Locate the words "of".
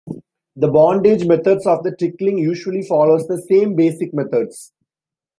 1.67-1.83